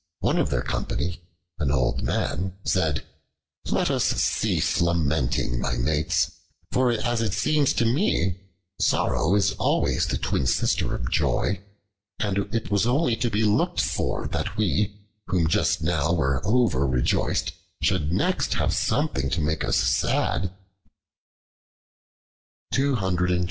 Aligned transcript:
One 0.21 0.39
of 0.39 0.49
their 0.49 0.63
company, 0.63 1.21
an 1.59 1.69
old 1.69 2.01
man, 2.01 2.57
said, 2.63 3.05
"Let 3.69 3.91
us 3.91 4.03
cease 4.05 4.81
lamenting, 4.81 5.59
my 5.59 5.75
mates, 5.77 6.31
for, 6.71 6.89
as 6.89 7.21
it 7.21 7.33
seems 7.33 7.71
to 7.73 7.85
me, 7.85 8.39
sorrow 8.79 9.35
is 9.35 9.51
always 9.59 10.07
the 10.07 10.17
twin 10.17 10.47
sister 10.47 10.95
of 10.95 11.11
joy; 11.11 11.61
and 12.17 12.39
it 12.51 12.71
was 12.71 12.87
only 12.87 13.15
to 13.17 13.29
be 13.29 13.43
looked 13.43 13.79
for 13.79 14.25
that 14.29 14.57
we, 14.57 15.01
who 15.27 15.47
just 15.47 15.83
now 15.83 16.11
were 16.13 16.41
over 16.47 16.87
rejoiced, 16.87 17.53
should 17.83 18.11
next 18.11 18.55
have 18.55 18.73
something 18.73 19.29
to 19.29 19.39
make 19.39 19.63
us 19.63 19.77
sad." 19.77 20.51